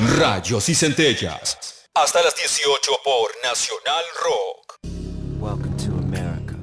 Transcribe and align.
Rayos 0.00 0.68
y 0.68 0.74
centellas. 0.74 1.58
Hasta 1.94 2.22
las 2.22 2.34
18 2.36 2.92
por 3.04 3.30
Nacional 3.42 4.04
Rock. 4.22 4.78
Welcome 5.40 5.76
to 5.78 5.92
America, 5.98 6.54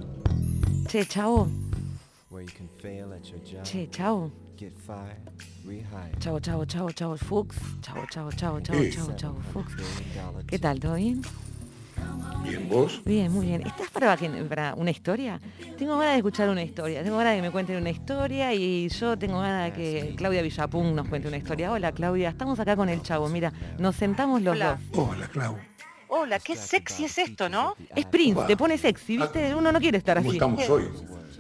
Che, 0.88 1.06
chavo. 1.06 1.48
where 2.30 2.44
you 2.46 2.52
can 2.56 2.70
fail 2.82 3.12
at 3.14 3.26
your 3.28 3.40
job, 3.44 3.64
Che, 3.64 3.88
chavo. 3.92 4.32
get 4.58 4.74
fired, 4.86 5.18
rehired. 5.66 6.20
Chavo, 6.20 6.40
chavo, 6.40 6.66
chavo, 6.66 6.90
chavo, 6.94 7.18
Fuchs. 7.18 7.56
Chavo, 7.82 8.06
chavo, 8.12 8.32
chavo, 8.32 8.58
Eh. 8.60 8.92
chavo, 8.92 9.14
chavo, 9.18 9.42
Fuchs. 9.52 9.74
¿Qué 10.48 10.60
tal? 10.60 10.80
¿Todo 10.80 10.96
bien? 10.96 11.22
Bien, 12.44 12.68
vos. 12.70 13.02
Bien, 13.06 13.32
muy 13.32 13.46
bien. 13.48 13.66
¿Estás 13.66 13.90
para, 13.90 14.18
para 14.50 14.74
una 14.76 14.92
historia? 14.92 15.40
Tengo 15.78 15.98
ganas 15.98 16.14
de 16.14 16.18
escuchar 16.18 16.50
una 16.50 16.62
historia. 16.62 17.04
Tengo 17.04 17.18
ganas 17.18 17.34
de 17.34 17.38
que 17.38 17.42
me 17.44 17.52
cuenten 17.52 17.78
una 17.78 17.90
historia 17.90 18.54
y 18.54 18.90
yo 18.90 19.18
tengo 19.18 19.40
ganas 19.40 19.66
de 19.66 19.74
que 19.74 20.16
Claudia 20.18 20.42
Villapun 20.42 20.94
nos 20.96 21.08
cuente 21.08 21.28
una 21.30 21.38
historia. 21.38 21.72
Hola, 21.72 21.92
Claudia. 21.94 22.30
Estamos 22.30 22.60
acá 22.60 22.76
con 22.76 22.90
el 22.90 23.02
chavo. 23.02 23.30
Mira, 23.30 23.54
nos 23.80 23.96
sentamos 23.96 24.42
los 24.42 24.56
Hola. 24.56 24.78
dos. 24.92 25.08
Hola, 25.10 25.28
Clau. 25.30 25.58
Hola, 26.10 26.38
qué 26.40 26.56
sexy 26.56 27.06
es 27.06 27.18
esto, 27.18 27.50
¿no? 27.50 27.76
Es 27.96 28.06
Prince, 28.06 28.44
te 28.46 28.56
pone 28.56 28.78
sexy, 28.78 29.18
¿viste? 29.18 29.56
Uno 29.56 29.72
no 29.72 29.80
quiere 29.80 29.98
estar 29.98 30.18
¿Cómo 30.18 30.30
así. 30.30 30.38
estamos 30.38 30.70
hoy? 30.70 30.84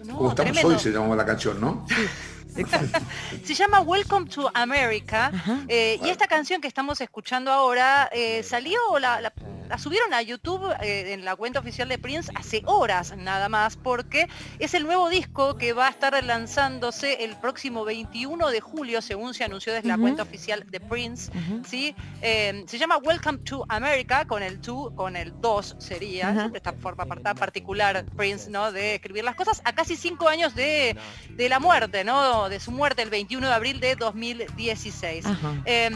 No, 0.06 0.16
¿Cómo 0.18 0.30
estamos 0.30 0.36
tremendo. 0.36 0.68
hoy? 0.70 0.80
Se 0.80 0.90
llamaba 0.92 1.16
la 1.16 1.26
canción, 1.26 1.62
¿no? 1.62 1.86
Se 3.44 3.54
llama 3.56 3.82
Welcome 3.82 4.28
to 4.30 4.50
America 4.54 5.32
eh, 5.68 6.00
y 6.04 6.10
esta 6.10 6.28
canción 6.28 6.62
que 6.62 6.68
estamos 6.68 7.02
escuchando 7.02 7.52
ahora 7.52 8.10
eh, 8.14 8.44
salió, 8.44 8.80
la, 9.00 9.22
la- 9.22 9.34
la 9.70 9.78
subieron 9.78 10.14
a 10.14 10.22
YouTube 10.22 10.62
eh, 10.82 11.14
en 11.14 11.26
la 11.26 11.36
cuenta 11.36 11.60
oficial 11.60 11.88
de 11.90 11.98
Prince 11.98 12.32
hace 12.36 12.62
horas 12.66 13.16
nada 13.18 13.50
más 13.50 13.76
porque 13.78 14.28
es 14.60 14.74
el 14.74 14.84
nuevo 14.84 15.10
disco 15.10 15.56
que 15.58 15.74
va 15.74 15.88
a 15.88 15.90
estar 15.90 16.22
lanzándose 16.24 17.24
el 17.24 17.36
próximo 17.38 17.84
21 17.86 18.50
de 18.50 18.62
julio 18.62 19.02
según 19.02 19.34
se 19.34 19.44
anunció 19.44 19.74
desde 19.74 19.88
la 19.88 19.98
cuenta 19.98 20.24
oficial 20.24 20.66
de 20.70 20.80
Prince. 20.80 21.32
¿sí? 21.68 21.96
Eh, 22.22 22.64
se 22.68 22.78
llama 22.78 22.98
Welcome 22.98 23.40
to 23.40 23.66
America 23.70 24.26
con 24.26 24.44
el 24.44 24.62
2, 24.62 24.94
con 24.96 25.16
el 25.16 25.34
2 25.42 25.76
sería, 25.80 26.32
siempre 26.34 26.58
esta 26.58 26.74
forma 26.74 27.06
par- 27.06 27.22
particular 27.36 28.06
Prince, 28.18 28.50
¿no? 28.50 28.72
De 28.72 28.96
escribir 28.96 29.24
las 29.24 29.36
cosas 29.36 29.62
a 29.66 29.74
casi 29.74 29.96
cinco 29.96 30.28
años 30.28 30.56
de, 30.56 30.96
de 31.32 31.50
la 31.50 31.60
muerte, 31.60 32.04
¿no? 32.04 32.50
De 32.50 32.60
su 32.60 32.72
muerte 32.72 33.02
el 33.02 33.10
21 33.10 33.48
de 33.48 33.54
abril 33.54 33.80
de 33.80 33.96
2016. 33.96 35.26
Ajá. 35.26 35.54
Eh, 35.66 35.90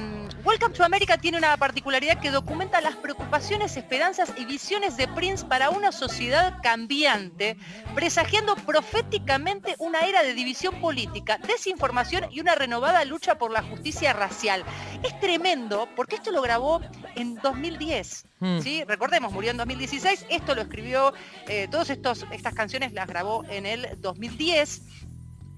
Welcome 0.44 0.74
to 0.76 0.84
America 0.84 1.18
tiene 1.18 1.38
una 1.38 1.58
particularidad 1.58 2.20
que 2.20 2.32
documenta 2.32 2.80
las 2.82 2.96
preocupaciones, 2.96 3.57
esperanzas 3.66 4.32
y 4.38 4.46
visiones 4.46 4.98
de 4.98 5.08
Prince 5.08 5.46
para 5.46 5.70
una 5.70 5.92
sociedad 5.92 6.62
cambiante, 6.62 7.58
presagiando 7.96 8.56
proféticamente 8.56 9.76
una 9.80 10.02
era 10.02 10.24
de 10.24 10.34
división 10.34 10.80
política, 10.80 11.40
desinformación 11.48 12.26
y 12.32 12.40
una 12.40 12.56
renovada 12.56 13.04
lucha 13.06 13.38
por 13.38 13.52
la 13.52 13.64
justicia 13.64 14.14
racial. 14.14 14.64
Es 15.04 15.20
tremendo 15.20 15.88
porque 15.96 16.16
esto 16.16 16.32
lo 16.32 16.42
grabó 16.42 16.82
en 17.16 17.36
2010. 17.36 18.26
Mm. 18.40 18.60
¿sí? 18.60 18.84
Recordemos, 18.86 19.32
murió 19.34 19.52
en 19.52 19.58
2016, 19.58 20.26
esto 20.30 20.56
lo 20.56 20.62
escribió, 20.62 21.14
eh, 21.48 21.68
todas 21.70 21.90
estas 21.90 22.54
canciones 22.54 22.94
las 22.94 23.08
grabó 23.08 23.44
en 23.50 23.66
el 23.66 23.88
2010 24.02 24.82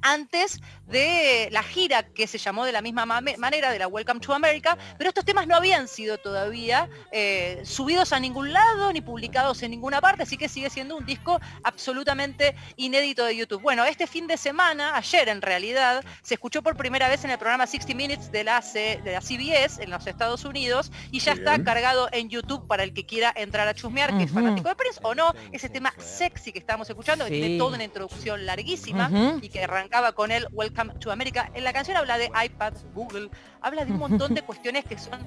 antes 0.01 0.59
de 0.87 1.49
la 1.51 1.61
gira 1.61 2.01
que 2.03 2.25
se 2.25 2.39
llamó 2.39 2.65
de 2.65 2.71
la 2.71 2.81
misma 2.81 3.05
manera 3.05 3.71
de 3.71 3.77
la 3.79 3.87
Welcome 3.87 4.19
to 4.21 4.33
America, 4.33 4.77
pero 4.97 5.09
estos 5.09 5.23
temas 5.23 5.45
no 5.45 5.55
habían 5.55 5.87
sido 5.87 6.17
todavía 6.17 6.89
eh, 7.11 7.61
subidos 7.63 8.11
a 8.11 8.19
ningún 8.19 8.51
lado 8.53 8.91
ni 8.91 9.01
publicados 9.01 9.61
en 9.61 9.69
ninguna 9.71 10.01
parte, 10.01 10.23
así 10.23 10.35
que 10.37 10.49
sigue 10.49 10.69
siendo 10.71 10.97
un 10.97 11.05
disco 11.05 11.39
absolutamente 11.63 12.55
inédito 12.75 13.23
de 13.25 13.35
YouTube. 13.35 13.61
Bueno, 13.61 13.85
este 13.85 14.07
fin 14.07 14.25
de 14.27 14.37
semana, 14.37 14.95
ayer 14.95 15.29
en 15.29 15.41
realidad, 15.41 16.03
se 16.23 16.33
escuchó 16.35 16.63
por 16.63 16.75
primera 16.75 17.07
vez 17.07 17.23
en 17.23 17.31
el 17.31 17.37
programa 17.37 17.67
60 17.67 17.93
Minutes 17.95 18.31
de 18.31 18.43
la, 18.43 18.61
C- 18.61 18.99
de 19.03 19.11
la 19.11 19.21
CBS 19.21 19.81
en 19.83 19.89
los 19.91 20.05
Estados 20.07 20.43
Unidos 20.43 20.91
y 21.11 21.19
ya 21.19 21.33
está 21.33 21.63
cargado 21.63 22.09
en 22.11 22.29
YouTube 22.29 22.67
para 22.67 22.83
el 22.83 22.93
que 22.93 23.05
quiera 23.05 23.31
entrar 23.35 23.67
a 23.67 23.73
chusmear, 23.75 24.17
que 24.17 24.23
es 24.23 24.31
fanático 24.31 24.69
de 24.69 24.75
Prince 24.75 24.99
o 25.03 25.13
no, 25.13 25.33
ese 25.51 25.69
tema 25.69 25.93
sexy 25.99 26.51
que 26.51 26.59
estamos 26.59 26.89
escuchando, 26.89 27.25
que 27.25 27.31
tiene 27.31 27.57
toda 27.59 27.75
una 27.75 27.83
introducción 27.83 28.45
larguísima 28.45 29.09
y 29.41 29.49
que 29.49 29.67
arrancaba 29.89 30.11
con 30.13 30.31
el 30.31 30.47
Welcome 30.51 30.93
to 30.99 31.11
America. 31.11 31.49
En 31.53 31.63
la 31.63 31.73
canción 31.73 31.97
habla 31.97 32.17
de 32.19 32.29
iPad, 32.45 32.73
Google, 32.93 33.29
habla 33.61 33.85
de 33.85 33.91
un 33.91 33.97
montón 33.97 34.35
de 34.35 34.41
cuestiones 34.45 34.85
que 34.85 34.97
son 34.97 35.19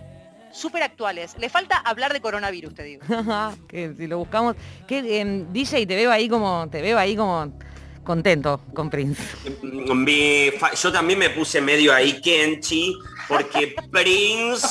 súper 0.52 0.82
actuales. 0.84 1.34
Le 1.38 1.48
falta 1.48 1.78
hablar 1.78 2.12
de 2.12 2.20
coronavirus, 2.20 2.74
te 2.74 2.82
digo. 2.84 3.02
que 3.68 3.92
si 3.96 4.06
lo 4.06 4.18
buscamos. 4.18 4.54
Que 4.86 5.20
em, 5.20 5.52
DJ 5.52 5.86
te 5.86 5.96
veo 5.96 6.12
ahí 6.12 6.28
como, 6.28 6.68
te 6.70 6.80
veo 6.80 6.96
ahí 6.98 7.16
como 7.16 7.52
contento 8.04 8.60
con 8.74 8.88
Prince. 8.90 9.22
Fa- 10.58 10.74
yo 10.74 10.92
también 10.92 11.18
me 11.18 11.30
puse 11.30 11.60
medio 11.60 11.92
ahí 11.92 12.20
Kenchi 12.20 12.94
porque 13.28 13.74
Prince 13.90 14.66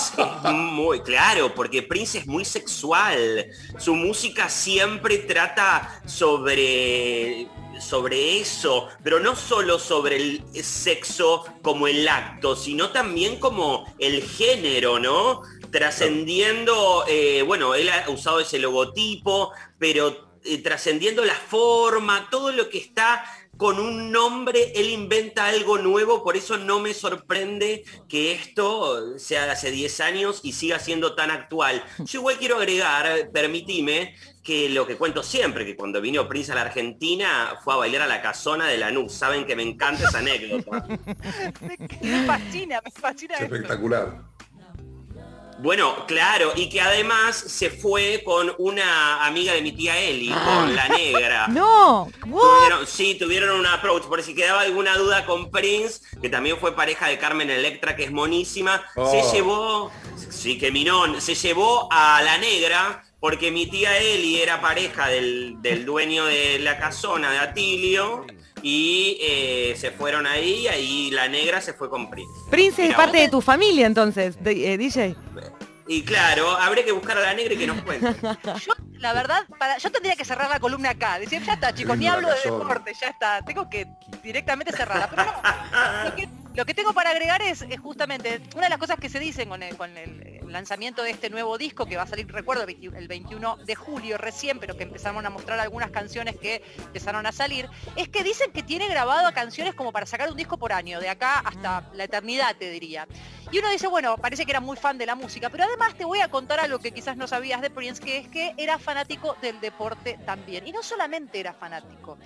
es 0.45 0.51
muy 0.53 1.01
claro 1.01 1.53
porque 1.55 1.81
Prince 1.81 2.19
es 2.19 2.27
muy 2.27 2.43
sexual 2.43 3.45
su 3.77 3.95
música 3.95 4.49
siempre 4.49 5.17
trata 5.19 6.01
sobre 6.05 7.47
sobre 7.81 8.39
eso 8.39 8.87
pero 9.03 9.19
no 9.19 9.35
solo 9.35 9.79
sobre 9.79 10.15
el 10.17 10.63
sexo 10.63 11.43
como 11.61 11.87
el 11.87 12.07
acto 12.07 12.55
sino 12.55 12.89
también 12.91 13.39
como 13.39 13.93
el 13.99 14.23
género 14.23 14.99
no 14.99 15.41
trascendiendo 15.71 17.05
eh, 17.07 17.41
bueno 17.41 17.75
él 17.75 17.89
ha 17.89 18.09
usado 18.09 18.39
ese 18.39 18.59
logotipo 18.59 19.51
pero 19.77 20.31
eh, 20.43 20.57
trascendiendo 20.57 21.23
la 21.23 21.35
forma 21.35 22.27
todo 22.31 22.51
lo 22.51 22.69
que 22.69 22.79
está 22.79 23.23
con 23.57 23.79
un 23.79 24.11
nombre, 24.11 24.71
él 24.75 24.89
inventa 24.89 25.47
algo 25.47 25.77
nuevo, 25.77 26.23
por 26.23 26.35
eso 26.35 26.57
no 26.57 26.79
me 26.79 26.93
sorprende 26.93 27.83
que 28.07 28.31
esto 28.31 29.19
sea 29.19 29.45
de 29.45 29.51
hace 29.51 29.71
10 29.71 29.99
años 29.99 30.39
y 30.43 30.53
siga 30.53 30.79
siendo 30.79 31.13
tan 31.13 31.29
actual. 31.29 31.83
Yo 31.99 32.19
igual 32.19 32.37
quiero 32.37 32.57
agregar, 32.57 33.29
permitime, 33.31 34.15
que 34.43 34.69
lo 34.69 34.87
que 34.87 34.97
cuento 34.97 35.21
siempre, 35.21 35.65
que 35.65 35.75
cuando 35.75 36.01
vino 36.01 36.27
Prince 36.27 36.51
a 36.51 36.55
la 36.55 36.61
Argentina 36.61 37.59
fue 37.63 37.75
a 37.75 37.77
bailar 37.77 38.01
a 38.01 38.07
la 38.07 38.21
casona 38.21 38.67
de 38.67 38.77
Lanús. 38.77 39.13
Saben 39.13 39.45
que 39.45 39.55
me 39.55 39.63
encanta 39.63 40.07
esa 40.07 40.19
anécdota. 40.19 40.87
me 42.01 42.25
fascina, 42.25 42.81
me 42.83 42.91
fascina 42.91 43.35
espectacular. 43.35 44.30
Bueno, 45.61 46.07
claro, 46.07 46.53
y 46.55 46.69
que 46.69 46.81
además 46.81 47.35
se 47.37 47.69
fue 47.69 48.23
con 48.25 48.51
una 48.57 49.23
amiga 49.25 49.53
de 49.53 49.61
mi 49.61 49.71
tía 49.73 49.95
Eli, 49.97 50.29
con 50.29 50.75
la 50.75 50.87
negra. 50.87 51.47
No? 51.51 52.09
Tuvieron, 52.19 52.87
sí, 52.87 53.15
tuvieron 53.15 53.59
un 53.59 53.67
approach, 53.67 54.03
por 54.03 54.23
si 54.23 54.33
quedaba 54.33 54.61
alguna 54.61 54.97
duda 54.97 55.25
con 55.25 55.51
Prince, 55.51 56.01
que 56.19 56.29
también 56.29 56.57
fue 56.57 56.75
pareja 56.75 57.07
de 57.07 57.19
Carmen 57.19 57.49
Electra, 57.51 57.95
que 57.95 58.05
es 58.05 58.11
monísima, 58.11 58.83
Oh. 58.95 59.11
se 59.11 59.35
llevó, 59.35 59.91
sí 60.29 60.57
que 60.57 60.71
Minón, 60.71 61.21
se 61.21 61.35
llevó 61.35 61.87
a 61.91 62.21
la 62.23 62.37
negra, 62.39 63.03
porque 63.19 63.51
mi 63.51 63.67
tía 63.67 63.95
Eli 63.99 64.41
era 64.41 64.61
pareja 64.61 65.07
del, 65.09 65.55
del 65.61 65.85
dueño 65.85 66.25
de 66.25 66.57
la 66.59 66.79
casona 66.79 67.31
de 67.31 67.37
Atilio, 67.37 68.25
y 68.61 69.17
eh, 69.21 69.75
se 69.77 69.91
fueron 69.91 70.25
ahí, 70.27 70.61
y 70.61 70.67
ahí 70.67 71.11
la 71.11 71.27
negra 71.27 71.61
se 71.61 71.73
fue 71.73 71.89
con 71.89 72.09
Prince. 72.09 72.31
Prince 72.49 72.87
es 72.87 72.93
parte 72.95 73.17
vos- 73.17 73.21
de 73.25 73.29
tu 73.29 73.41
familia 73.41 73.87
entonces, 73.87 74.41
de- 74.43 74.73
eh, 74.73 74.77
DJ. 74.77 75.15
Y 75.87 76.03
claro, 76.03 76.49
habría 76.51 76.85
que 76.85 76.91
buscar 76.93 77.17
a 77.17 77.21
la 77.21 77.33
negra 77.33 77.53
y 77.53 77.57
que 77.57 77.67
nos 77.67 77.81
cuente. 77.81 78.07
Yo, 78.65 78.73
la 78.93 79.13
verdad, 79.13 79.43
para, 79.57 79.77
yo 79.79 79.91
tendría 79.91 80.15
que 80.15 80.23
cerrar 80.23 80.47
la 80.49 80.59
columna 80.59 80.91
acá. 80.91 81.17
Decir, 81.19 81.41
ya 81.43 81.53
está, 81.53 81.73
chicos, 81.73 81.97
ni 81.97 82.07
hablo 82.07 82.29
de 82.29 82.35
deporte, 82.45 82.93
ya 83.01 83.07
está. 83.07 83.41
Tengo 83.43 83.67
que 83.69 83.87
directamente 84.23 84.71
cerrarla. 84.71 85.09
Pero 85.09 85.23
no, 85.25 86.09
lo 86.09 86.15
que, 86.15 86.29
lo 86.53 86.65
que 86.65 86.73
tengo 86.75 86.93
para 86.93 87.09
agregar 87.09 87.41
es, 87.41 87.63
es 87.63 87.79
justamente 87.79 88.39
una 88.53 88.65
de 88.65 88.69
las 88.69 88.77
cosas 88.77 88.99
que 88.99 89.09
se 89.09 89.19
dicen 89.19 89.49
con 89.49 89.63
el, 89.63 89.75
con 89.75 89.97
el 89.97 90.30
lanzamiento 90.51 91.03
de 91.03 91.11
este 91.11 91.29
nuevo 91.29 91.57
disco 91.57 91.85
que 91.85 91.97
va 91.97 92.03
a 92.03 92.07
salir, 92.07 92.31
recuerdo, 92.31 92.63
el 92.63 92.67
20 92.67 92.97
el 92.97 93.07
21 93.07 93.57
de 93.57 93.75
julio 93.75 94.17
recién, 94.17 94.59
pero 94.59 94.75
que 94.75 94.83
empezaron 94.83 95.25
a 95.25 95.29
mostrar 95.29 95.59
algunas 95.59 95.91
canciones 95.91 96.35
que 96.37 96.63
empezaron 96.77 97.25
a 97.25 97.31
salir, 97.31 97.69
es 97.95 98.09
que 98.09 98.23
dicen 98.23 98.51
que 98.51 98.63
tiene 98.63 98.87
grabado 98.87 99.31
canciones 99.33 99.75
como 99.75 99.91
para 99.91 100.05
sacar 100.05 100.29
un 100.29 100.37
disco 100.37 100.57
por 100.57 100.73
año, 100.73 100.99
de 100.99 101.09
acá 101.09 101.39
hasta 101.39 101.89
la 101.93 102.03
eternidad, 102.03 102.55
te 102.55 102.69
diría. 102.69 103.07
Y 103.51 103.59
uno 103.59 103.69
dice, 103.69 103.87
bueno, 103.87 104.17
parece 104.17 104.45
que 104.45 104.51
era 104.51 104.59
muy 104.59 104.77
fan 104.77 104.97
de 104.97 105.05
la 105.05 105.15
música, 105.15 105.49
pero 105.49 105.65
además 105.65 105.95
te 105.95 106.05
voy 106.05 106.19
a 106.19 106.29
contar 106.29 106.59
algo 106.59 106.79
que 106.79 106.91
quizás 106.91 107.17
no 107.17 107.27
sabías 107.27 107.61
de 107.61 107.69
Prince, 107.69 108.01
que 108.01 108.17
es 108.17 108.27
que 108.27 108.53
era 108.57 108.79
fanático 108.79 109.35
del 109.41 109.59
deporte 109.59 110.19
también. 110.25 110.67
Y 110.67 110.71
no 110.71 110.83
solamente 110.83 111.39
era 111.39 111.53
fanático. 111.53 112.17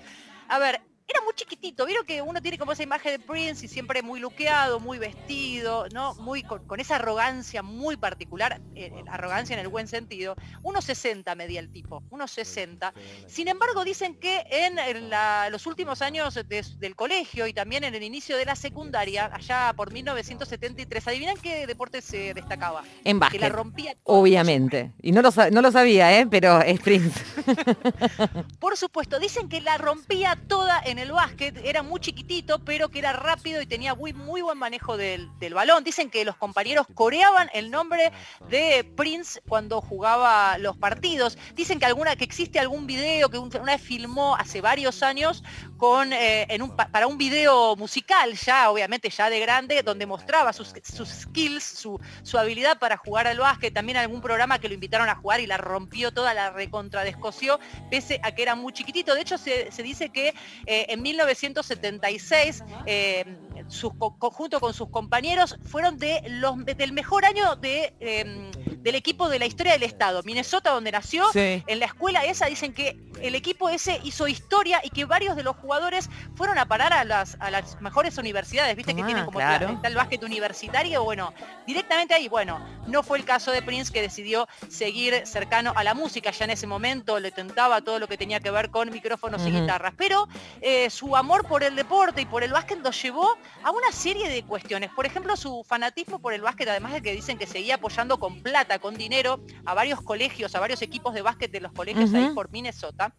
A 0.47 0.59
ver, 0.59 0.81
era 1.07 1.21
muy 1.21 1.33
chiquitito, 1.35 1.85
vieron 1.85 2.05
que 2.05 2.21
uno 2.21 2.41
tiene 2.41 2.57
como 2.57 2.71
esa 2.71 2.81
imagen 2.83 3.11
de 3.11 3.19
Prince 3.19 3.65
y 3.65 3.69
siempre 3.69 4.01
muy 4.01 4.19
luqueado, 4.19 4.79
muy 4.79 4.97
vestido, 4.97 5.85
¿no? 5.93 6.15
Muy 6.15 6.41
con, 6.41 6.65
con 6.65 6.79
esa 6.79 6.95
arrogancia 6.95 7.61
muy 7.61 7.95
particular, 7.95 8.59
eh, 8.75 8.91
arrogancia 9.07 9.53
en 9.53 9.59
el 9.59 9.67
buen 9.67 9.87
sentido. 9.87 10.35
Unos 10.63 10.85
60 10.85 11.35
medía 11.35 11.59
el 11.59 11.71
tipo, 11.71 12.01
unos 12.09 12.31
60. 12.31 12.93
Sin 13.27 13.47
embargo, 13.47 13.83
dicen 13.83 14.15
que 14.19 14.43
en, 14.49 14.79
en 14.79 15.09
la- 15.09 15.49
los 15.51 15.67
últimos 15.67 16.01
años 16.01 16.33
de- 16.33 16.65
del 16.79 16.95
colegio 16.95 17.45
y 17.45 17.53
también 17.53 17.83
en 17.83 17.93
el 17.93 18.01
inicio 18.03 18.35
de 18.37 18.45
la 18.45 18.55
secundaria, 18.55 19.29
allá 19.31 19.73
por 19.75 19.91
1973, 19.93 21.07
¿adivinan 21.07 21.37
qué 21.37 21.67
deporte 21.67 22.01
se 22.01 22.33
destacaba? 22.33 22.81
En 23.03 23.19
Que 23.19 23.37
la 23.37 23.47
básquet, 23.47 23.49
rompía 23.53 23.93
toda. 24.03 24.19
obviamente. 24.19 24.93
Y 25.01 25.11
no 25.11 25.21
lo, 25.21 25.29
no 25.51 25.61
lo 25.61 25.71
sabía, 25.71 26.19
¿eh? 26.19 26.25
pero 26.25 26.61
es 26.61 26.79
Prince. 26.79 27.19
Por 28.59 28.75
supuesto, 28.77 29.19
dicen 29.19 29.49
que 29.49 29.61
la 29.61 29.77
rompía 29.77 30.37
toda 30.47 30.79
en 30.83 30.94
el 30.99 31.11
básquet 31.11 31.57
era 31.63 31.83
muy 31.83 31.99
chiquitito, 31.99 32.59
pero 32.63 32.89
que 32.89 32.99
era 32.99 33.13
rápido 33.13 33.61
y 33.61 33.65
tenía 33.65 33.95
muy, 33.95 34.13
muy 34.13 34.41
buen 34.41 34.57
manejo 34.57 34.97
del, 34.97 35.29
del 35.39 35.53
balón. 35.53 35.83
Dicen 35.83 36.09
que 36.09 36.25
los 36.25 36.35
compañeros 36.37 36.87
coreaban 36.93 37.49
el 37.53 37.71
nombre 37.71 38.11
de 38.49 38.83
Prince 38.95 39.41
cuando 39.47 39.81
jugaba 39.81 40.57
los 40.57 40.77
partidos. 40.77 41.37
Dicen 41.55 41.79
que 41.79 41.85
alguna 41.85 42.15
que 42.15 42.23
existe 42.23 42.59
algún 42.59 42.87
video 42.87 43.29
que 43.29 43.37
un- 43.37 43.51
una 43.55 43.73
vez 43.73 43.81
filmó 43.81 44.35
hace 44.35 44.61
varios 44.61 45.01
años 45.03 45.43
con 45.77 46.13
eh, 46.13 46.45
en 46.49 46.61
un, 46.61 46.75
pa- 46.75 46.87
para 46.87 47.07
un 47.07 47.17
video 47.17 47.75
musical 47.75 48.33
ya 48.35 48.69
obviamente 48.71 49.09
ya 49.09 49.29
de 49.29 49.39
grande 49.39 49.81
donde 49.83 50.05
mostraba 50.05 50.53
sus, 50.53 50.73
sus 50.83 51.09
skills 51.09 51.63
su, 51.63 51.99
su 52.23 52.37
habilidad 52.37 52.79
para 52.79 52.95
jugar 52.97 53.27
al 53.27 53.37
básquet 53.39 53.73
también 53.73 53.97
algún 53.97 54.21
programa 54.21 54.57
que 54.59 54.67
lo 54.69 54.73
invitaron 54.73 55.09
a 55.09 55.15
jugar 55.15 55.41
y 55.41 55.47
la 55.47 55.57
rompió 55.57 56.11
toda 56.13 56.33
la 56.33 56.51
recontra 56.51 57.03
descoció 57.03 57.59
pese 57.91 58.19
a 58.23 58.31
que 58.33 58.41
era 58.43 58.55
muy 58.55 58.71
chiquitito 58.71 59.13
de 59.15 59.21
hecho 59.21 59.37
se, 59.37 59.71
se 59.71 59.83
dice 59.83 60.09
que 60.09 60.29
eh, 60.65 60.84
en 60.89 61.01
1976 61.01 62.63
eh, 62.85 63.25
sus 63.67 63.93
co- 63.97 64.17
co- 64.17 64.29
junto 64.31 64.59
con 64.59 64.73
sus 64.73 64.89
compañeros 64.89 65.57
fueron 65.65 65.97
de 65.97 66.21
los 66.27 66.63
del 66.65 66.91
mejor 66.93 67.25
año 67.25 67.55
de, 67.55 67.93
eh, 67.99 68.51
del 68.77 68.95
equipo 68.95 69.27
de 69.29 69.39
la 69.39 69.45
historia 69.45 69.73
del 69.73 69.83
estado 69.83 70.21
Minnesota 70.23 70.71
donde 70.71 70.91
nació 70.91 71.25
Sí. 71.33 71.63
en 71.65 71.79
la 71.79 71.85
escuela 71.87 72.23
esa 72.25 72.45
dicen 72.45 72.73
que 72.73 72.97
el 73.21 73.33
equipo 73.33 73.69
ese 73.69 73.99
hizo 74.03 74.27
historia 74.27 74.81
y 74.83 74.89
que 74.89 75.05
varios 75.05 75.35
de 75.35 75.43
los 75.43 75.55
jugadores 75.55 76.09
fueron 76.35 76.57
a 76.59 76.67
parar 76.67 76.93
a 76.93 77.03
las, 77.05 77.37
a 77.39 77.49
las 77.49 77.81
mejores 77.81 78.17
universidades, 78.17 78.75
viste 78.75 78.93
que 78.93 79.01
Ah, 79.01 79.05
tienen 79.05 79.25
como 79.25 79.39
claro. 79.39 79.69
está 79.69 79.87
el 79.87 79.95
básquet 79.95 80.21
universitario, 80.23 81.03
bueno, 81.03 81.33
directamente 81.65 82.13
ahí, 82.13 82.27
bueno, 82.27 82.59
no 82.87 83.03
fue 83.03 83.17
el 83.17 83.25
caso 83.25 83.51
de 83.51 83.61
Prince 83.61 83.91
que 83.91 84.01
decidió 84.01 84.47
seguir 84.69 85.25
cercano 85.25 85.73
a 85.75 85.83
la 85.83 85.93
música, 85.93 86.31
ya 86.31 86.45
en 86.45 86.51
ese 86.51 86.67
momento 86.67 87.19
le 87.19 87.31
tentaba 87.31 87.81
todo 87.81 87.99
lo 87.99 88.07
que 88.07 88.17
tenía 88.17 88.39
que 88.39 88.51
ver 88.51 88.69
con 88.69 88.91
micrófonos 88.91 89.45
y 89.45 89.51
guitarras, 89.51 89.93
pero 89.97 90.27
eh, 90.61 90.89
su 90.89 91.15
amor 91.15 91.47
por 91.47 91.63
el 91.63 91.75
deporte 91.75 92.21
y 92.21 92.25
por 92.25 92.43
el 92.43 92.51
básquet 92.51 92.79
lo 92.79 92.91
llevó 92.91 93.37
a 93.63 93.71
una 93.71 93.91
serie 93.91 94.29
de 94.29 94.43
cuestiones, 94.43 94.89
por 94.91 95.05
ejemplo, 95.05 95.35
su 95.35 95.63
fanatismo 95.63 96.19
por 96.19 96.33
el 96.33 96.41
básquet, 96.41 96.67
además 96.69 96.93
de 96.93 97.01
que 97.01 97.11
dicen 97.13 97.37
que 97.37 97.47
seguía 97.47 97.75
apoyando 97.75 98.19
con 98.19 98.41
plata, 98.41 98.79
con 98.79 98.95
dinero, 98.95 99.41
a 99.65 99.73
varios 99.73 100.01
colegios, 100.01 100.55
a 100.55 100.59
varios 100.59 100.81
equipos 100.81 101.13
de 101.13 101.21
básquet 101.21 101.51
de 101.51 101.61
los 101.61 101.71
colegios 101.71 102.13
ahí 102.13 102.29
por 102.33 102.51
Minnesota. 102.51 103.13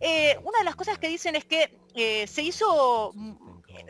Eh, 0.00 0.38
una 0.42 0.58
de 0.58 0.64
las 0.64 0.76
cosas 0.76 0.98
que 0.98 1.08
dicen 1.08 1.36
es 1.36 1.44
que 1.44 1.78
eh, 1.94 2.26
se 2.26 2.42
hizo, 2.42 3.12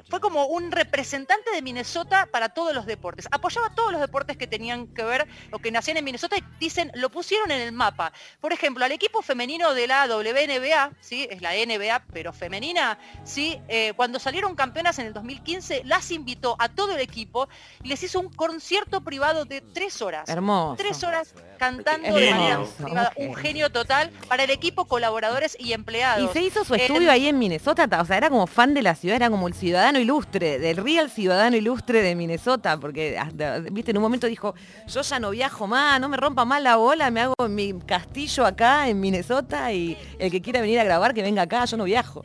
fue 0.09 0.21
como 0.21 0.47
un 0.47 0.71
representante 0.73 1.51
de 1.51 1.63
Minnesota 1.63 2.29
para 2.31 2.49
todos 2.51 2.75
los 2.75 2.87
deportes. 2.87 3.27
Apoyaba 3.31 3.75
todos 3.75 3.93
los 3.93 4.01
deportes 4.01 4.37
que 4.37 4.47
tenían 4.47 4.87
que 4.89 5.03
ver 5.03 5.27
o 5.53 5.59
que 5.59 5.71
nacían 5.71 5.97
en 5.97 6.05
Minnesota 6.05 6.37
y 6.37 6.45
dicen, 6.61 6.91
lo 6.95 7.11
pusieron 7.11 7.51
en 7.51 7.61
el 7.61 7.73
mapa. 7.73 8.13
Por 8.41 8.53
ejemplo, 8.53 8.85
al 8.85 8.93
equipo 8.93 9.23
femenino 9.23 9.75
de 9.75 9.87
la 9.87 10.07
WNBA, 10.07 10.93
¿sí? 11.01 11.27
es 11.31 11.43
la 11.43 11.53
NBA, 11.55 12.05
pero 12.13 12.33
femenina, 12.33 12.99
¿sí? 13.25 13.59
Eh, 13.69 13.93
cuando 13.97 14.19
salieron 14.19 14.55
campeonas 14.55 14.99
en 14.99 15.07
el 15.07 15.13
2015, 15.13 15.83
las 15.85 16.11
invitó 16.11 16.57
a 16.59 16.69
todo 16.69 16.93
el 16.95 17.01
equipo 17.01 17.49
y 17.83 17.89
les 17.89 18.03
hizo 18.03 18.21
un 18.21 18.29
concierto 18.33 19.01
privado 19.03 19.45
de 19.45 19.61
tres 19.61 20.03
horas. 20.03 20.29
Hermoso. 20.29 20.77
Tres 20.77 21.03
horas 21.05 21.35
cantando 21.59 22.15
de 22.15 22.31
manera 22.31 22.61
privada. 22.83 23.13
Un 23.17 23.35
genio 23.35 23.71
total 23.71 24.11
para 24.29 24.45
el 24.45 24.51
equipo, 24.51 24.85
colaboradores 24.87 25.57
y 25.59 25.67
Y 25.69 25.73
empleados. 25.73 26.33
se 26.33 26.43
hizo 26.43 26.65
su 26.65 26.75
El- 26.75 26.83
estudio 26.83 27.11
ahí 27.11 27.27
en 27.29 27.39
Minnesota, 27.39 27.89
ta- 27.89 28.01
o 28.01 28.05
sea, 28.05 28.17
era 28.19 28.31
como 28.31 28.47
fan 28.47 28.73
de 28.75 28.83
la 28.83 28.95
ciudad, 28.95 29.17
era 29.17 29.31
como 29.31 29.49
el 29.49 29.55
ciudadano 29.55 29.96
ilustre, 30.01 30.59
del 30.59 30.77
real 30.77 31.11
ciudadano 31.11 31.57
ilustre 31.57 32.03
de 32.03 32.15
Minnesota, 32.15 32.79
porque, 32.79 33.19
viste, 33.73 33.91
en 33.91 33.97
un 33.97 34.03
momento 34.03 34.27
dijo, 34.27 34.55
yo 34.87 35.03
ya 35.03 35.19
no 35.19 35.31
viajo 35.31 35.67
más, 35.67 36.01
no 36.01 36.09
me 36.09 36.17
rompa 36.17 36.45
más 36.45 36.63
la 36.63 36.77
bola, 36.77 37.11
me 37.11 37.23
hago 37.23 37.35
mi 37.49 37.73
castillo 37.81 38.47
acá 38.47 38.89
en 38.89 39.01
Minnesota 39.01 39.73
y 39.73 39.97
el 40.19 40.31
que 40.31 40.41
quiera 40.41 40.61
venir 40.61 40.79
a 40.81 40.85
grabar 40.85 41.15
que 41.15 41.23
venga 41.23 41.43
acá, 41.43 41.65
yo 41.65 41.77
no 41.77 41.85
viajo. 41.85 42.25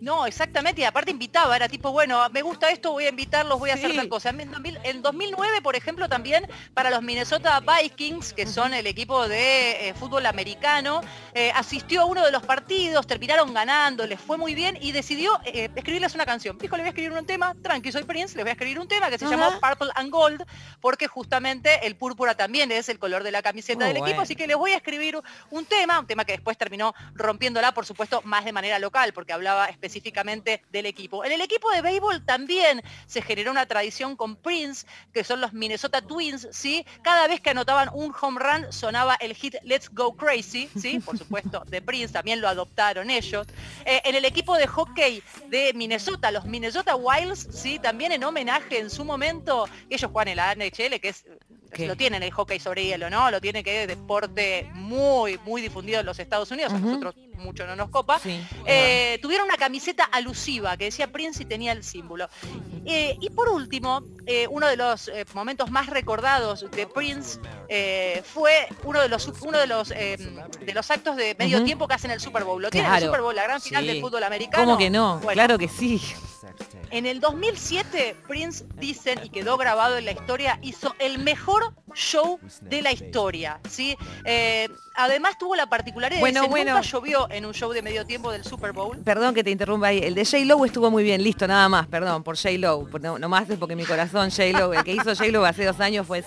No, 0.00 0.26
exactamente, 0.26 0.82
y 0.82 0.84
aparte 0.84 1.10
invitaba, 1.10 1.54
era 1.56 1.68
tipo, 1.68 1.92
bueno, 1.92 2.28
me 2.30 2.42
gusta 2.42 2.70
esto, 2.70 2.92
voy 2.92 3.06
a 3.06 3.08
invitarlos, 3.08 3.58
voy 3.58 3.70
a 3.70 3.74
hacer 3.74 3.94
tal 3.94 4.08
cosa. 4.08 4.30
En 4.30 4.50
2000 4.50 4.80
En 4.84 5.02
2009, 5.02 5.62
por 5.62 5.76
ejemplo, 5.76 6.08
también 6.08 6.46
para 6.74 6.90
los 6.90 7.02
Minnesota 7.02 7.60
Vikings, 7.60 8.32
que 8.32 8.46
son 8.46 8.74
el 8.74 8.86
equipo 8.86 9.28
de 9.28 9.88
eh, 9.88 9.94
fútbol 9.94 10.26
americano, 10.26 11.00
eh, 11.32 11.52
asistió 11.54 12.02
a 12.02 12.04
uno 12.04 12.24
de 12.24 12.32
los 12.32 12.42
partidos, 12.42 13.06
terminaron 13.06 13.54
ganando, 13.54 14.06
les 14.06 14.20
fue 14.20 14.36
muy 14.36 14.54
bien 14.54 14.76
y 14.80 14.92
decidió 14.92 15.40
eh, 15.44 15.70
escribirles 15.74 16.14
una 16.14 16.26
canción. 16.26 16.58
Dijo, 16.58 16.76
le 16.76 16.82
voy 16.82 16.88
a 16.88 16.90
escribir 16.90 17.12
un 17.12 17.24
tema, 17.24 17.54
tranqui, 17.62 17.92
soy 17.92 18.04
Prince, 18.04 18.36
les 18.36 18.44
voy 18.44 18.50
a 18.50 18.52
escribir 18.52 18.78
un 18.78 18.88
tema 18.88 19.08
que 19.10 19.18
se 19.18 19.24
Ajá. 19.24 19.36
llamó 19.36 19.60
Purple 19.60 19.90
and 19.94 20.10
Gold, 20.10 20.44
porque 20.80 21.06
justamente 21.06 21.86
el 21.86 21.96
púrpura 21.96 22.34
también 22.34 22.72
es 22.72 22.88
el 22.88 22.98
color 22.98 23.22
de 23.22 23.30
la 23.30 23.42
camiseta 23.42 23.86
Muy 23.86 23.94
del 23.94 24.02
equipo, 24.02 24.20
así 24.20 24.36
que 24.36 24.46
les 24.46 24.56
voy 24.56 24.72
a 24.72 24.76
escribir 24.76 25.18
un 25.50 25.64
tema, 25.64 25.98
un 25.98 26.06
tema 26.06 26.24
que 26.24 26.32
después 26.32 26.58
terminó 26.58 26.94
rompiéndola, 27.14 27.72
por 27.72 27.86
supuesto, 27.86 28.20
más 28.24 28.44
de 28.44 28.52
manera 28.52 28.78
local, 28.78 29.12
porque 29.12 29.32
hablaba 29.32 29.66
específicamente 29.66 29.83
del 29.88 30.86
equipo. 30.86 31.24
En 31.24 31.32
el 31.32 31.40
equipo 31.40 31.70
de 31.70 31.82
béisbol 31.82 32.24
también 32.24 32.82
se 33.06 33.22
generó 33.22 33.50
una 33.50 33.66
tradición 33.66 34.16
con 34.16 34.36
Prince, 34.36 34.86
que 35.12 35.24
son 35.24 35.40
los 35.40 35.52
Minnesota 35.52 36.00
Twins, 36.02 36.48
¿sí? 36.50 36.84
Cada 37.02 37.28
vez 37.28 37.40
que 37.40 37.50
anotaban 37.50 37.90
un 37.92 38.12
home 38.20 38.40
run 38.40 38.72
sonaba 38.72 39.14
el 39.16 39.34
hit 39.34 39.56
Let's 39.62 39.90
Go 39.92 40.16
Crazy, 40.16 40.68
¿sí? 40.76 41.00
Por 41.00 41.18
supuesto, 41.18 41.62
de 41.66 41.82
Prince, 41.82 42.12
también 42.12 42.40
lo 42.40 42.48
adoptaron 42.48 43.10
ellos. 43.10 43.46
Eh, 43.84 44.00
en 44.04 44.14
el 44.14 44.24
equipo 44.24 44.56
de 44.56 44.66
hockey 44.66 45.22
de 45.48 45.72
Minnesota, 45.74 46.30
los 46.30 46.44
Minnesota 46.44 46.96
Wilds, 46.96 47.48
¿sí? 47.50 47.78
También 47.78 48.12
en 48.12 48.24
homenaje 48.24 48.78
en 48.78 48.90
su 48.90 49.04
momento, 49.04 49.68
ellos 49.90 50.10
juegan 50.10 50.28
en 50.28 50.36
la 50.36 50.54
NHL, 50.54 51.00
que 51.00 51.08
es 51.08 51.24
Lo 51.78 51.96
tienen 51.96 52.22
el 52.22 52.30
hockey 52.30 52.58
sobre 52.58 52.84
hielo, 52.84 53.10
¿no? 53.10 53.30
Lo 53.30 53.40
tiene 53.40 53.62
que 53.64 53.82
es 53.82 53.88
deporte 53.88 54.70
muy, 54.74 55.38
muy 55.44 55.60
difundido 55.62 56.00
en 56.00 56.06
los 56.06 56.18
Estados 56.18 56.50
Unidos, 56.50 56.72
a 56.72 56.78
nosotros 56.78 57.14
mucho 57.36 57.66
no 57.66 57.74
nos 57.76 57.90
copa. 57.90 58.18
Sí, 58.20 58.40
Eh, 58.64 59.18
tuvieron 59.20 59.46
una 59.46 59.56
camiseta 59.56 60.04
alusiva 60.04 60.76
que 60.76 60.84
decía 60.84 61.10
Prince 61.12 61.42
y 61.42 61.46
tenía 61.46 61.72
el 61.72 61.82
símbolo. 61.84 62.28
Eh, 62.86 63.16
y 63.20 63.30
por 63.30 63.48
último, 63.48 64.02
eh, 64.26 64.46
uno 64.48 64.66
de 64.68 64.76
los 64.76 65.10
momentos 65.34 65.70
más 65.70 65.88
recordados 65.88 66.64
de 66.70 66.86
Prince 66.86 67.38
fue 68.24 68.68
uno 68.84 69.00
de 69.00 69.08
los 69.08 69.26
uno 69.42 69.58
de 69.58 69.66
los 69.66 69.88
de 69.88 70.72
los 70.74 70.90
actos 70.90 71.16
de 71.16 71.34
medio 71.38 71.64
tiempo 71.64 71.88
que 71.88 71.94
hacen 71.94 72.10
el 72.10 72.20
Super 72.20 72.44
Bowl. 72.44 72.62
¿Lo 72.62 72.70
tienen 72.70 72.92
el. 72.94 73.02
Super 73.02 73.20
Bowl, 73.22 73.34
la 73.34 73.42
gran 73.44 73.60
final 73.60 73.82
Sí. 73.82 73.88
del 73.88 74.00
fútbol 74.00 74.22
americano? 74.22 74.64
¿Cómo 74.64 74.78
que 74.78 74.90
no? 74.90 75.18
Bueno, 75.18 75.32
Claro 75.32 75.58
que 75.58 75.68
sí. 75.68 76.00
En 76.94 77.06
el 77.06 77.18
2007, 77.18 78.14
Prince, 78.28 78.64
dicen, 78.76 79.18
y 79.24 79.28
quedó 79.28 79.56
grabado 79.56 79.98
en 79.98 80.04
la 80.04 80.12
historia, 80.12 80.60
hizo 80.62 80.94
el 81.00 81.18
mejor 81.18 81.74
show 81.92 82.38
de 82.60 82.82
la 82.82 82.92
historia. 82.92 83.58
¿sí? 83.68 83.96
Eh, 84.24 84.68
además 84.94 85.36
tuvo 85.36 85.56
la 85.56 85.66
particularidad 85.66 86.20
Bueno, 86.20 86.42
de 86.42 86.46
que 86.46 86.50
bueno. 86.50 86.74
nunca 86.76 86.86
llovió 86.86 87.28
en 87.32 87.46
un 87.46 87.52
show 87.52 87.72
de 87.72 87.82
medio 87.82 88.06
tiempo 88.06 88.30
del 88.30 88.44
Super 88.44 88.70
Bowl. 88.70 88.96
Perdón 88.98 89.34
que 89.34 89.42
te 89.42 89.50
interrumpa 89.50 89.88
ahí. 89.88 89.98
El 90.04 90.14
de 90.14 90.24
J. 90.24 90.44
Lowe 90.44 90.66
estuvo 90.66 90.88
muy 90.88 91.02
bien, 91.02 91.20
listo, 91.20 91.48
nada 91.48 91.68
más, 91.68 91.88
perdón, 91.88 92.22
por 92.22 92.36
J. 92.36 92.50
Lowe. 92.58 92.88
No, 93.00 93.18
no 93.18 93.28
más 93.28 93.50
es 93.50 93.58
porque 93.58 93.74
mi 93.74 93.84
corazón, 93.84 94.30
J. 94.30 94.56
Lowe, 94.56 94.74
el 94.74 94.84
que 94.84 94.92
hizo 94.92 95.16
J. 95.16 95.26
Lowe 95.32 95.46
hace 95.48 95.64
dos 95.64 95.80
años 95.80 96.06
fue. 96.06 96.22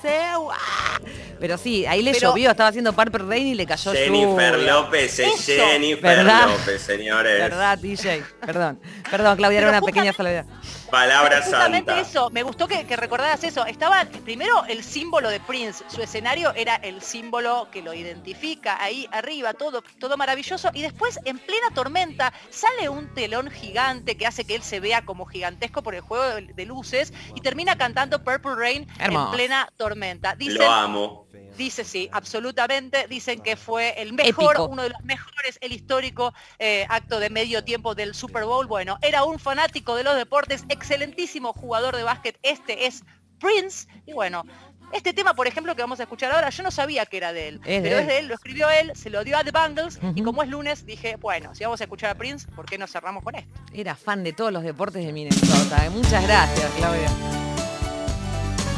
Pero 1.39 1.57
sí, 1.57 1.85
ahí 1.85 2.01
le 2.01 2.11
Pero- 2.13 2.29
llovió, 2.29 2.49
estaba 2.51 2.69
haciendo 2.69 2.93
Purple 2.93 3.25
Rain 3.27 3.47
y 3.47 3.55
le 3.55 3.65
cayó 3.65 3.91
Jennifer 3.93 4.55
lluvia. 4.55 4.73
López 4.73 5.19
es 5.19 5.49
Eso. 5.49 5.63
Jennifer 5.63 6.17
¿Verdad? 6.17 6.47
López, 6.49 6.81
señores. 6.81 7.39
¿Verdad, 7.39 7.77
DJ? 7.77 8.23
Perdón. 8.45 8.79
Perdón, 9.09 9.37
Claudia, 9.37 9.59
era 9.59 9.69
una 9.69 9.81
pequeña 9.81 10.11
justamente- 10.13 10.43
salvedad. 10.47 10.86
Palabra 10.89 11.41
Justamente 11.41 11.91
santa. 11.91 12.01
eso, 12.09 12.29
me 12.29 12.43
gustó 12.43 12.67
que, 12.67 12.85
que 12.85 12.95
recordaras 12.95 13.43
eso. 13.43 13.65
Estaba 13.65 14.05
primero 14.23 14.63
el 14.65 14.83
símbolo 14.83 15.29
de 15.29 15.39
Prince, 15.39 15.83
su 15.87 16.01
escenario 16.01 16.53
era 16.55 16.75
el 16.75 17.01
símbolo 17.01 17.67
que 17.71 17.81
lo 17.81 17.93
identifica 17.93 18.81
ahí 18.81 19.07
arriba, 19.11 19.53
todo, 19.53 19.83
todo 19.99 20.17
maravilloso. 20.17 20.69
Y 20.73 20.81
después, 20.81 21.19
en 21.25 21.39
plena 21.39 21.69
tormenta, 21.73 22.31
sale 22.49 22.89
un 22.89 23.13
telón 23.13 23.49
gigante 23.51 24.17
que 24.17 24.25
hace 24.25 24.45
que 24.45 24.55
él 24.55 24.63
se 24.63 24.79
vea 24.79 25.03
como 25.03 25.25
gigantesco 25.25 25.83
por 25.83 25.93
el 25.95 26.01
juego 26.01 26.23
de, 26.35 26.53
de 26.53 26.65
luces 26.65 27.13
y 27.35 27.41
termina 27.41 27.77
cantando 27.77 28.23
Purple 28.23 28.55
Rain 28.55 28.87
Hermoso. 28.99 29.25
en 29.25 29.31
plena 29.31 29.69
tormenta. 29.77 30.35
Dicen, 30.35 30.57
Lo 30.59 30.71
amo. 30.71 31.27
Dice 31.57 31.83
sí, 31.83 32.07
absolutamente. 32.11 33.07
Dicen 33.07 33.41
que 33.41 33.55
fue 33.55 33.99
el 34.01 34.13
mejor, 34.13 34.55
Épico. 34.55 34.65
uno 34.65 34.83
de 34.83 34.89
los 34.89 35.01
mejores, 35.03 35.57
el 35.61 35.71
histórico 35.73 36.33
eh, 36.59 36.85
acto 36.87 37.19
de 37.19 37.31
medio 37.31 37.63
tiempo 37.63 37.95
del 37.95 38.13
Super 38.13 38.45
Bowl. 38.45 38.67
Bueno, 38.67 38.99
era 39.01 39.23
un 39.23 39.39
fanático 39.39 39.95
de 39.95 40.03
los 40.03 40.15
deportes, 40.15 40.63
excelentísimo 40.77 41.51
jugador 41.53 41.95
de 41.95 42.03
básquet. 42.03 42.37
Este 42.43 42.87
es 42.87 43.03
Prince. 43.39 43.87
Y 44.05 44.13
bueno, 44.13 44.43
este 44.93 45.11
tema, 45.13 45.33
por 45.33 45.47
ejemplo, 45.47 45.75
que 45.75 45.81
vamos 45.81 45.99
a 45.99 46.03
escuchar 46.03 46.31
ahora, 46.31 46.49
yo 46.49 46.63
no 46.63 46.71
sabía 46.71 47.05
que 47.05 47.17
era 47.17 47.33
de 47.33 47.49
él. 47.49 47.55
Es 47.65 47.83
de 47.83 47.89
pero 47.89 47.97
él. 47.97 48.01
es 48.03 48.07
de 48.07 48.19
él, 48.19 48.27
lo 48.29 48.35
escribió 48.35 48.69
él, 48.69 48.91
se 48.95 49.09
lo 49.09 49.23
dio 49.23 49.37
a 49.37 49.43
The 49.43 49.51
Bangles. 49.51 49.99
Y 50.01 50.21
Ujú. 50.21 50.23
como 50.23 50.43
es 50.43 50.49
lunes, 50.49 50.85
dije, 50.85 51.17
bueno, 51.17 51.53
si 51.53 51.63
vamos 51.65 51.81
a 51.81 51.83
escuchar 51.83 52.11
a 52.11 52.15
Prince, 52.15 52.47
¿por 52.55 52.65
qué 52.65 52.77
no 52.77 52.87
cerramos 52.87 53.23
con 53.23 53.35
esto? 53.35 53.51
Era 53.73 53.95
fan 53.95 54.23
de 54.23 54.31
todos 54.33 54.51
los 54.53 54.63
deportes 54.63 55.05
de 55.05 55.11
Minnesota. 55.11 55.85
eh. 55.85 55.89
Muchas 55.89 56.23
gracias, 56.23 56.71
Claudia. 56.77 57.09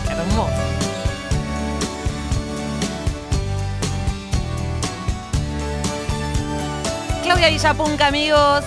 Hermoso. 0.10 0.50
Claudia 7.24 7.50
Villapunca, 7.50 8.08
amigos. 8.08 8.64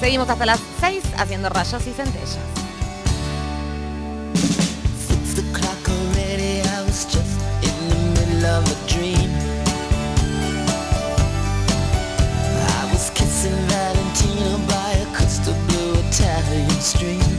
Seguimos 0.00 0.28
hasta 0.28 0.46
las 0.46 0.60
6 0.80 1.02
haciendo 1.16 1.48
rayos 1.48 1.86
y 1.86 1.92
centellas. 1.92 2.38
Stream 16.84 17.33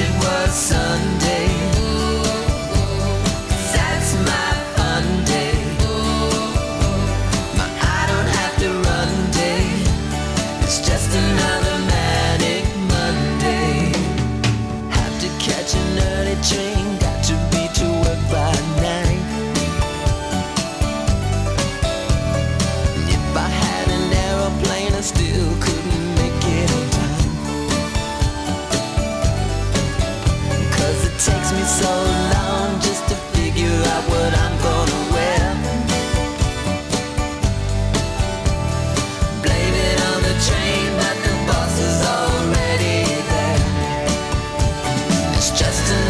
it 0.00 0.10
was 0.22 0.54
Sunday. 0.54 1.47
Just 45.58 46.07